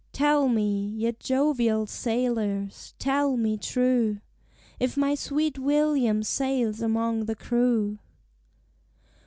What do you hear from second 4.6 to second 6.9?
If my sweet William sails